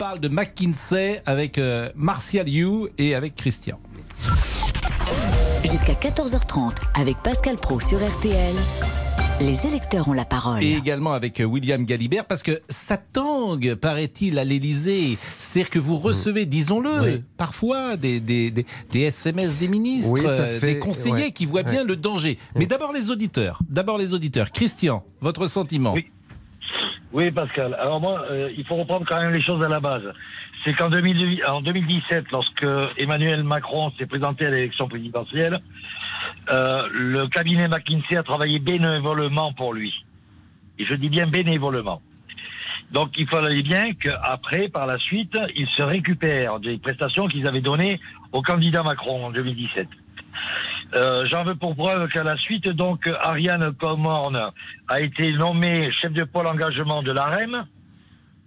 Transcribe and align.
parle 0.00 0.18
de 0.18 0.28
McKinsey 0.30 1.20
avec 1.26 1.58
euh, 1.58 1.90
Martial 1.94 2.48
You 2.48 2.88
et 2.96 3.14
avec 3.14 3.34
Christian. 3.34 3.78
Jusqu'à 5.62 5.92
14h30 5.92 6.72
avec 6.94 7.18
Pascal 7.18 7.56
Pro 7.56 7.80
sur 7.80 7.98
RTL. 7.98 8.54
Les 9.42 9.66
électeurs 9.66 10.08
ont 10.08 10.14
la 10.14 10.24
parole. 10.24 10.62
Et 10.64 10.72
également 10.72 11.12
avec 11.12 11.38
euh, 11.40 11.44
William 11.44 11.84
Galibert, 11.84 12.24
parce 12.24 12.42
que 12.42 12.62
ça 12.70 12.96
tangue, 12.96 13.74
paraît-il, 13.74 14.38
à 14.38 14.44
l'Élysée. 14.44 15.18
C'est-à-dire 15.38 15.68
que 15.68 15.78
vous 15.78 15.98
recevez, 15.98 16.46
disons-le, 16.46 17.20
parfois 17.36 17.98
des, 17.98 18.20
des, 18.20 18.50
des, 18.50 18.64
des 18.92 19.00
SMS 19.02 19.56
des 19.58 19.68
ministres, 19.68 20.12
Oui, 20.12 20.22
euh, 20.24 20.58
fait- 20.60 20.74
des 20.74 20.78
conseillers 20.78 21.14
ouais. 21.14 21.30
qui 21.32 21.44
voient 21.44 21.62
bien 21.62 21.84
le 21.84 21.96
danger. 21.96 22.38
Mais 22.56 22.64
d'abord 22.64 22.92
les 22.94 23.10
auditeurs. 23.10 23.60
D'abord 23.68 23.98
les 23.98 24.14
auditeurs. 24.14 24.50
Christian, 24.50 25.04
votre 25.20 25.46
sentiment 25.46 25.92
Oui. 25.92 26.06
Oui, 27.12 27.30
Pascal. 27.32 27.74
Alors 27.78 28.00
moi, 28.00 28.24
euh, 28.30 28.50
il 28.56 28.64
faut 28.64 28.76
reprendre 28.76 29.04
quand 29.06 29.20
même 29.20 29.32
les 29.32 29.42
choses 29.42 29.64
à 29.64 29.68
la 29.68 29.80
base. 29.80 30.12
C'est 30.64 30.74
qu'en 30.74 30.90
2000 30.90 31.44
en 31.46 31.60
2017, 31.60 32.26
lorsque 32.30 32.66
Emmanuel 32.98 33.42
Macron 33.42 33.92
s'est 33.98 34.06
présenté 34.06 34.46
à 34.46 34.50
l'élection 34.50 34.88
présidentielle, 34.88 35.60
euh, 36.50 36.88
le 36.92 37.26
cabinet 37.28 37.66
McKinsey 37.66 38.16
a 38.16 38.22
travaillé 38.22 38.58
bénévolement 38.58 39.52
pour 39.52 39.72
lui. 39.72 39.92
Et 40.78 40.84
je 40.84 40.94
dis 40.94 41.08
bien 41.08 41.26
bénévolement. 41.26 42.00
Donc 42.92 43.10
il 43.16 43.26
fallait 43.26 43.62
bien 43.62 43.92
qu'après, 43.94 44.68
par 44.68 44.86
la 44.86 44.98
suite, 44.98 45.36
ils 45.56 45.68
se 45.68 45.82
récupèrent 45.82 46.60
des 46.60 46.78
prestations 46.78 47.26
qu'ils 47.28 47.46
avaient 47.46 47.60
données 47.60 48.00
au 48.32 48.42
candidat 48.42 48.82
Macron 48.82 49.26
en 49.26 49.30
2017. 49.30 49.88
Euh, 50.94 51.24
J'en 51.30 51.44
veux 51.44 51.54
pour 51.54 51.76
preuve 51.76 52.08
qu'à 52.08 52.24
la 52.24 52.36
suite, 52.36 52.68
donc, 52.68 53.08
Ariane 53.22 53.72
Comorne 53.74 54.50
a 54.88 55.00
été 55.00 55.32
nommée 55.32 55.90
chef 55.92 56.12
de 56.12 56.24
pôle 56.24 56.46
engagement 56.46 57.02
de 57.02 57.12
l'AREM. 57.12 57.66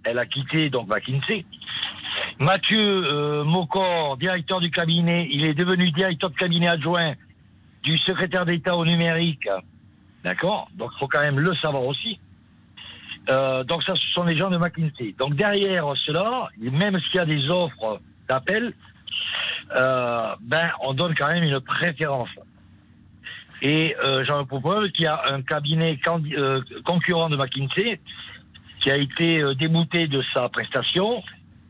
Elle 0.04 0.18
a 0.18 0.26
quitté 0.26 0.68
donc 0.68 0.88
McKinsey. 0.88 1.46
Mathieu 2.38 2.78
euh, 2.78 3.44
Mocor, 3.44 4.16
directeur 4.18 4.60
du 4.60 4.70
cabinet, 4.70 5.26
il 5.30 5.44
est 5.44 5.54
devenu 5.54 5.90
directeur 5.90 6.30
de 6.30 6.36
cabinet 6.36 6.68
adjoint 6.68 7.14
du 7.82 7.96
secrétaire 7.98 8.44
d'État 8.44 8.76
au 8.76 8.84
numérique. 8.84 9.48
D'accord? 10.22 10.68
Donc, 10.74 10.90
il 10.94 10.98
faut 10.98 11.08
quand 11.08 11.20
même 11.20 11.38
le 11.38 11.54
savoir 11.56 11.84
aussi. 11.84 12.18
Euh, 13.30 13.64
donc, 13.64 13.82
ça, 13.84 13.94
ce 13.94 14.06
sont 14.12 14.24
les 14.24 14.38
gens 14.38 14.50
de 14.50 14.58
McKinsey. 14.58 15.14
Donc, 15.18 15.34
derrière 15.34 15.86
cela, 16.04 16.48
même 16.58 16.98
s'il 17.00 17.16
y 17.16 17.18
a 17.18 17.24
des 17.24 17.48
offres 17.48 18.00
d'appel, 18.28 18.74
euh, 19.74 20.34
ben, 20.40 20.70
on 20.80 20.94
donne 20.94 21.14
quand 21.14 21.28
même 21.28 21.44
une 21.44 21.60
préférence. 21.60 22.28
Et 23.62 23.96
euh, 24.04 24.24
j'en 24.26 24.44
propose 24.44 24.90
qu'il 24.92 25.04
y 25.04 25.08
a 25.08 25.22
un 25.32 25.42
cabinet 25.42 25.98
euh, 26.06 26.60
concurrent 26.84 27.30
de 27.30 27.36
McKinsey 27.36 28.00
qui 28.80 28.90
a 28.90 28.96
été 28.96 29.42
euh, 29.42 29.54
débouté 29.54 30.06
de 30.06 30.22
sa 30.34 30.48
prestation 30.48 31.22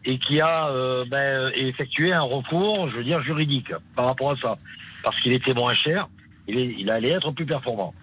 et 0.04 0.18
qui 0.18 0.40
a 0.40 0.68
euh, 0.68 1.04
ben, 1.08 1.52
effectué 1.54 2.12
un 2.12 2.22
recours, 2.22 2.90
je 2.90 2.96
veux 2.96 3.04
dire, 3.04 3.22
juridique 3.22 3.72
par 3.94 4.06
rapport 4.06 4.32
à 4.32 4.36
ça. 4.36 4.56
Parce 5.02 5.18
qu'il 5.20 5.32
était 5.32 5.54
moins 5.54 5.74
cher, 5.74 6.08
il, 6.48 6.58
il 6.80 6.90
allait 6.90 7.10
être 7.10 7.30
plus 7.30 7.46
performant. 7.46 7.94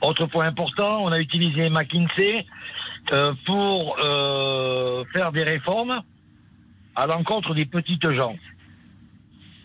Autre 0.00 0.26
point 0.26 0.46
important, 0.46 1.04
on 1.04 1.08
a 1.08 1.18
utilisé 1.18 1.68
McKinsey 1.70 2.46
euh, 3.12 3.34
pour 3.44 3.96
euh, 4.02 5.04
faire 5.12 5.32
des 5.32 5.42
réformes 5.42 6.00
à 6.96 7.06
l'encontre 7.06 7.54
des 7.54 7.66
petites 7.66 8.10
gens. 8.12 8.36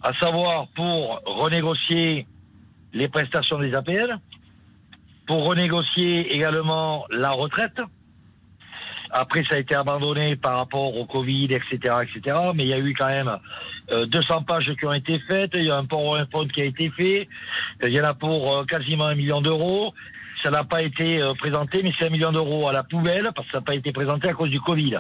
À 0.02 0.14
savoir 0.14 0.68
pour 0.76 1.22
renégocier 1.26 2.26
les 2.94 3.08
prestations 3.08 3.60
des 3.60 3.74
APL, 3.74 4.18
pour 5.28 5.46
renégocier 5.46 6.34
également 6.34 7.06
la 7.12 7.30
retraite. 7.30 7.80
Après, 9.12 9.44
ça 9.50 9.56
a 9.56 9.60
été 9.60 9.76
abandonné 9.76 10.36
par 10.36 10.58
rapport 10.58 10.96
au 10.96 11.06
Covid, 11.06 11.46
etc., 11.46 11.96
etc. 12.04 12.36
Mais 12.56 12.64
il 12.64 12.70
y 12.70 12.74
a 12.74 12.80
eu 12.80 12.94
quand 12.94 13.08
même 13.08 13.38
euh, 13.92 14.06
200 14.06 14.44
pages 14.44 14.72
qui 14.80 14.86
ont 14.86 14.94
été 14.94 15.20
faites. 15.28 15.52
Il 15.56 15.66
y 15.66 15.72
a 15.72 15.78
un 15.78 15.86
PowerPoint 15.86 16.48
qui 16.48 16.62
a 16.62 16.66
été 16.66 16.90
fait. 16.92 17.28
Euh, 17.84 17.90
Il 17.90 17.94
y 17.94 18.02
en 18.02 18.06
a 18.06 18.14
pour 18.14 18.58
euh, 18.58 18.66
quasiment 18.66 19.06
un 19.06 19.16
million 19.16 19.42
d'euros. 19.42 19.94
Ça 20.44 20.52
n'a 20.52 20.64
pas 20.64 20.82
été 20.82 21.22
euh, 21.22 21.34
présenté, 21.38 21.84
mais 21.84 21.92
c'est 22.00 22.06
un 22.06 22.10
million 22.10 22.32
d'euros 22.32 22.70
à 22.70 22.72
la 22.72 22.84
poubelle 22.84 23.30
parce 23.36 23.48
que 23.48 23.52
ça 23.54 23.60
n'a 23.60 23.66
pas 23.66 23.76
été 23.76 23.92
présenté 23.92 24.30
à 24.30 24.34
cause 24.34 24.50
du 24.50 24.62
Covid. 24.62 24.98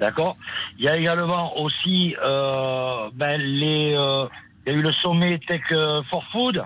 D'accord 0.00 0.36
Il 0.78 0.84
y 0.84 0.88
a 0.88 0.96
également 0.96 1.58
aussi 1.60 2.14
euh, 2.22 3.10
ben, 3.14 3.40
les. 3.40 3.94
euh, 3.96 4.26
il 4.66 4.72
y 4.72 4.76
a 4.76 4.78
eu 4.78 4.82
le 4.82 4.92
sommet 4.92 5.38
Tech 5.46 5.62
euh, 5.72 6.02
for 6.10 6.22
Food 6.30 6.62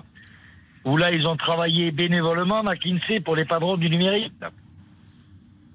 où 0.83 0.97
là 0.97 1.11
ils 1.11 1.25
ont 1.25 1.37
travaillé 1.37 1.91
bénévolement 1.91 2.61
McKinsey 2.61 3.21
pour 3.21 3.35
les 3.35 3.45
patrons 3.45 3.77
du 3.77 3.89
numérique. 3.89 4.33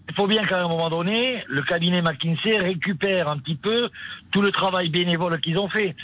Il 0.08 0.14
faut 0.14 0.26
bien 0.26 0.44
qu'à 0.44 0.58
un 0.60 0.68
moment 0.68 0.90
donné, 0.90 1.42
le 1.48 1.62
cabinet 1.62 2.02
McKinsey 2.02 2.58
récupère 2.58 3.30
un 3.30 3.38
petit 3.38 3.54
peu 3.54 3.88
tout 4.30 4.42
le 4.42 4.50
travail 4.50 4.90
bénévole 4.90 5.40
qu'ils 5.40 5.58
ont 5.58 5.68
fait. 5.68 5.94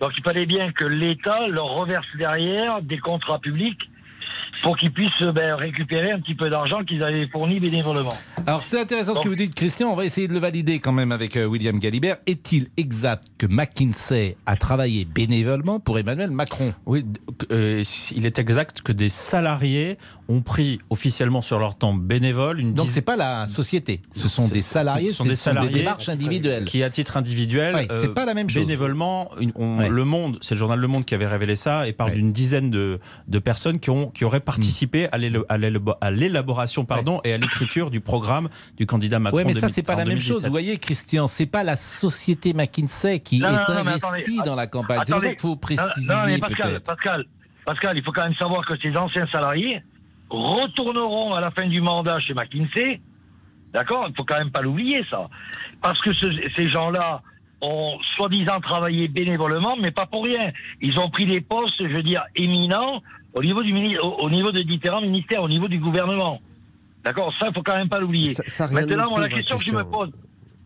Donc 0.00 0.12
il 0.16 0.22
fallait 0.22 0.46
bien 0.46 0.72
que 0.72 0.86
l'État 0.86 1.46
leur 1.48 1.66
reverse 1.66 2.06
derrière 2.16 2.80
des 2.82 2.98
contrats 2.98 3.38
publics 3.38 3.90
pour 4.62 4.78
qu'ils 4.78 4.92
puissent 4.92 5.26
ben, 5.34 5.54
récupérer 5.54 6.12
un 6.12 6.20
petit 6.20 6.34
peu 6.34 6.48
d'argent 6.48 6.82
qu'ils 6.84 7.02
avaient 7.02 7.28
fourni 7.28 7.60
bénévolement. 7.60 8.16
Alors 8.46 8.62
c'est 8.62 8.78
intéressant 8.78 9.14
ce 9.14 9.20
que 9.22 9.28
vous 9.28 9.36
dites, 9.36 9.54
Christian. 9.54 9.90
On 9.90 9.96
va 9.96 10.04
essayer 10.04 10.28
de 10.28 10.34
le 10.34 10.38
valider 10.38 10.78
quand 10.78 10.92
même 10.92 11.12
avec 11.12 11.34
euh, 11.36 11.46
William 11.46 11.78
Galibert. 11.78 12.18
Est-il 12.26 12.68
exact 12.76 13.26
que 13.38 13.46
McKinsey 13.46 14.36
a 14.44 14.56
travaillé 14.56 15.06
bénévolement 15.06 15.80
pour 15.80 15.98
Emmanuel 15.98 16.30
Macron? 16.30 16.74
Oui, 16.84 17.06
euh, 17.52 17.82
il 18.14 18.26
est 18.26 18.38
exact 18.38 18.82
que 18.82 18.92
des 18.92 19.08
salariés 19.08 19.96
ont 20.28 20.42
pris 20.42 20.78
officiellement 20.90 21.40
sur 21.40 21.58
leur 21.58 21.74
temps 21.76 21.94
bénévole 21.94 22.60
une 22.60 22.74
Donc 22.74 22.86
c'est 22.86 23.00
pas 23.00 23.16
la 23.16 23.46
société, 23.46 24.02
ce 24.14 24.28
sont 24.28 24.46
des 24.48 24.60
ce 24.60 24.70
salariés, 24.74 25.08
sont 25.10 25.24
ce 25.24 25.28
des 25.30 25.36
salariés 25.36 25.70
démarches 25.70 26.08
individuelles. 26.10 26.64
qui, 26.64 26.82
à 26.82 26.90
titre 26.90 27.16
individuel, 27.16 27.74
Ouais, 27.74 27.88
c'est 27.90 28.12
pas 28.12 28.26
la 28.26 28.34
même 28.34 28.50
chose. 28.50 28.62
bénévolement, 28.62 29.30
une- 29.40 29.52
on- 29.54 29.78
Ouais. 29.78 29.88
Le 29.88 30.04
Monde, 30.04 30.38
c'est 30.42 30.54
le 30.54 30.58
journal 30.58 30.78
Le 30.78 30.86
Monde 30.86 31.04
qui 31.06 31.14
avait 31.14 31.26
révélé 31.26 31.56
ça 31.56 31.88
et 31.88 31.92
parle 31.94 32.10
Ouais. 32.10 32.16
d'une 32.16 32.32
dizaine 32.32 32.70
de, 32.70 33.00
de 33.26 33.38
personnes 33.38 33.80
qui, 33.80 33.88
ont, 33.90 34.08
qui 34.10 34.24
auraient 34.26 34.40
participé 34.40 35.08
l'élo- 35.16 35.46
à 36.00 36.10
l'élaboration 36.10 36.84
pardon, 36.84 37.20
et 37.24 37.32
à 37.32 37.38
l'écriture 37.38 37.90
du 37.90 38.00
programme 38.00 38.33
du 38.76 38.86
candidat 38.86 39.18
Macron. 39.18 39.38
Oui, 39.38 39.44
mais 39.46 39.54
ça, 39.54 39.60
2000 39.62 39.74
c'est 39.74 39.82
pas 39.82 39.94
la 39.96 40.04
même 40.04 40.18
chose. 40.20 40.42
2017. 40.42 40.46
Vous 40.46 40.52
voyez, 40.52 40.76
Christian, 40.78 41.26
c'est 41.26 41.46
pas 41.46 41.62
la 41.62 41.76
société 41.76 42.52
McKinsey 42.52 43.20
qui 43.20 43.38
Non, 43.40 43.48
est 43.48 43.52
non, 43.52 43.76
investie 43.80 44.06
attendez, 44.38 44.48
dans 44.48 44.54
la 44.54 44.66
campagne. 44.66 45.00
C'est 45.04 45.12
pour 45.12 45.20
ça 45.22 45.26
attendez. 45.26 45.30
qu'il 45.36 45.40
faut 45.40 45.56
préciser 45.56 46.06
non, 46.08 46.14
mais 46.26 46.38
Pascal. 46.38 46.80
Pascal, 46.80 47.24
Pascal, 47.64 47.98
il 47.98 48.04
faut 48.04 48.12
quand 48.12 48.24
même 48.24 48.34
savoir 48.36 48.64
que 48.66 48.74
ces 48.80 48.96
anciens 48.96 49.26
salariés 49.32 49.82
retourneront 50.30 51.32
à 51.32 51.40
la 51.40 51.50
fin 51.50 51.66
du 51.66 51.80
mandat 51.80 52.18
chez 52.20 52.34
McKinsey. 52.34 53.00
D'accord? 53.72 54.06
Il 54.08 54.14
faut 54.16 54.24
quand 54.24 54.38
même 54.38 54.50
pas 54.50 54.60
l'oublier, 54.62 55.04
ça. 55.10 55.28
Parce 55.82 56.00
que 56.00 56.12
ce- 56.14 56.48
ces 56.56 56.68
gens-là 56.70 57.22
ont 57.60 57.96
soi-disant 58.16 58.60
travaillé 58.60 59.08
bénévolement, 59.08 59.76
mais 59.80 59.90
pas 59.90 60.06
pour 60.06 60.24
rien. 60.24 60.52
Ils 60.80 60.98
ont 60.98 61.08
pris 61.08 61.26
des 61.26 61.40
postes, 61.40 61.74
je 61.80 61.94
veux 61.94 62.02
dire, 62.02 62.22
éminents 62.36 63.02
au 63.32 63.42
niveau, 63.42 63.62
du 63.62 63.98
au, 63.98 64.06
au 64.20 64.30
niveau 64.30 64.52
de 64.52 64.60
différents 64.62 65.00
ministères, 65.00 65.42
au 65.42 65.48
niveau 65.48 65.66
du 65.66 65.78
gouvernement. 65.78 66.40
D'accord 67.04 67.32
Ça, 67.38 67.46
il 67.48 67.54
faut 67.54 67.62
quand 67.62 67.76
même 67.76 67.88
pas 67.88 67.98
l'oublier. 68.00 68.32
Ça- 68.34 68.42
ça, 68.46 68.68
Maintenant, 68.68 69.10
moi, 69.10 69.20
la 69.20 69.28
question 69.28 69.56
que 69.56 69.62
je 69.64 69.70
Christian. 69.70 69.86
me 69.86 69.92
pose. 69.92 70.10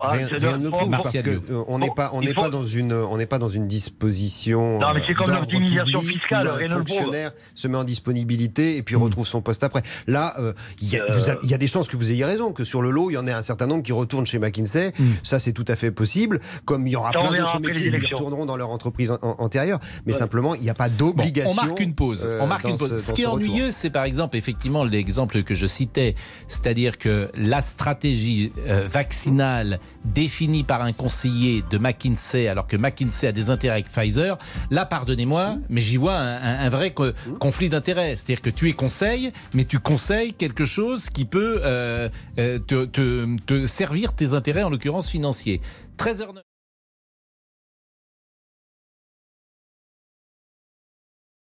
Ah, 0.00 0.12
Rien, 0.12 0.28
prouve 0.70 0.84
faut- 0.96 1.02
parce 1.02 1.10
que 1.22 1.30
euh, 1.30 1.78
n'est 1.78 1.90
pas 1.94 2.10
on 2.12 2.22
il 2.22 2.28
n'est 2.28 2.34
faut- 2.34 2.42
pas 2.42 2.48
dans 2.50 2.62
une 2.62 2.92
on 2.92 3.16
n'est 3.16 3.26
pas 3.26 3.38
dans 3.38 3.48
une 3.48 3.66
disposition 3.66 4.78
Non, 4.78 4.88
mais 4.94 5.00
c'est 5.06 5.12
euh, 5.12 5.14
comme 5.16 5.26
d'ordre 5.26 5.40
l'optimisation 5.40 6.00
fiscale, 6.00 6.46
un 6.48 6.82
prouve. 6.84 6.96
fonctionnaire 6.96 7.32
se 7.54 7.66
met 7.68 7.76
en 7.76 7.84
disponibilité 7.84 8.76
et 8.76 8.82
puis 8.82 8.94
Hmm. 8.98 9.02
retrouve 9.04 9.26
son 9.26 9.40
poste 9.42 9.64
après. 9.64 9.82
Là, 10.06 10.34
euh, 10.38 10.52
il 10.80 10.88
y, 10.88 10.96
a- 10.96 11.02
Euh, 11.04 11.36
y 11.42 11.54
des 11.58 11.66
chances 11.66 11.88
que 11.88 11.96
vous 11.96 12.10
ayez 12.12 12.24
raison 12.24 12.52
que 12.52 12.64
sur 12.64 12.80
le 12.82 12.90
lot, 12.90 13.10
il 13.10 13.14
y 13.14 13.16
en 13.16 13.26
ait 13.26 13.32
un 13.32 13.42
certain 13.42 13.66
nombre 13.66 13.82
qui 13.82 13.92
retournent 13.92 14.26
chez 14.26 14.38
McKinsey. 14.38 14.92
Hmm. 14.98 15.04
Ça, 15.24 15.40
c'est 15.40 15.52
tout 15.52 15.64
à 15.68 15.74
fait 15.76 15.90
possible. 15.90 16.40
Comme 16.64 16.86
il 16.86 16.90
y 16.92 16.96
aura 16.96 17.10
plein 17.10 17.30
d'autres 17.32 17.60
métiers 17.60 17.90
qui 18.00 18.14
retourneront 18.14 18.46
dans 18.46 18.56
leur 18.56 18.70
entreprise 18.70 19.10
an- 19.10 19.18
an- 19.22 19.36
antérieure. 19.38 19.80
Mais 20.06 20.12
Ouais. 20.12 20.18
simplement, 20.18 20.54
il 20.54 20.62
n'y 20.62 20.70
a 20.70 20.74
pas 20.74 20.88
Bon, 20.88 21.06
d'obligation. 21.08 21.50
on 21.50 21.66
marque 21.66 21.80
une 21.80 21.94
pause. 21.94 22.22
euh, 22.24 22.38
on 22.40 22.46
marque 22.46 22.62
dans 22.62 22.68
une 22.70 22.76
pause. 22.78 23.02
ce- 23.02 23.12
qui 23.12 23.22
est 23.22 23.26
ennuyeux, 23.26 23.70
c'est 23.72 23.90
par 23.90 24.04
exemple 24.04 24.36
effectivement 24.36 24.84
l'exemple 24.84 25.42
que 25.42 25.54
je 25.54 25.66
citais, 25.66 26.14
c'est-à-dire 26.46 26.98
que 26.98 27.30
la 27.36 27.62
stratégie 27.62 28.52
euh, 28.68 28.86
vaccinale 28.88 29.80
définie 30.04 30.64
par 30.64 30.82
un 30.82 30.92
conseiller 30.92 31.62
de 31.70 31.78
McKinsey, 31.78 32.48
alors 32.48 32.66
que 32.66 32.76
McKinsey 32.76 33.26
a 33.28 33.32
des 33.32 33.50
intérêts 33.50 33.74
avec 33.74 33.88
Pfizer, 33.88 34.38
là, 34.70 34.86
pardonnez-moi, 34.86 35.56
mais 35.68 35.80
j'y 35.80 35.96
vois 35.96 36.14
un, 36.16 36.36
un- 36.36 36.58
un 36.66 36.68
vrai 36.70 36.90
co- 36.92 37.12
conflit 37.40 37.68
d'intérêts. 37.68 38.16
C'est-à-dire 38.16 38.40
que 38.42 38.50
tu 38.50 38.68
es 38.68 38.72
conseil, 38.72 39.32
mais 39.54 39.64
tu 39.64 39.78
conseilles 39.78 40.32
quelque 40.32 40.64
chose 40.64 41.10
qui 41.10 41.24
peut 41.24 41.60
euh, 41.64 42.08
euh, 42.38 42.58
te, 42.58 42.84
te- 42.84 43.36
te 43.44 43.66
servir 43.66 44.14
tes 44.14 44.34
intérêts, 44.34 44.62
en 44.62 44.70
l'occurrence 44.70 45.10
financiers. 45.10 45.60
13h09. 45.98 46.40